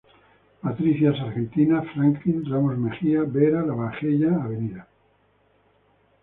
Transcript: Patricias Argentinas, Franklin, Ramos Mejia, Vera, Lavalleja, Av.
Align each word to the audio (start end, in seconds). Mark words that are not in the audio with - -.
Patricias 0.63 1.19
Argentinas, 1.19 1.85
Franklin, 1.93 2.43
Ramos 2.49 2.75
Mejia, 2.75 3.21
Vera, 3.21 3.61
Lavalleja, 3.63 4.33
Av. 4.33 4.87